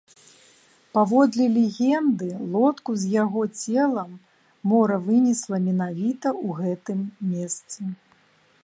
[0.97, 4.11] Паводле легенды, лодку з яго целам
[4.73, 6.99] мора вынесла менавіта ў гэтым
[7.37, 7.79] месцы.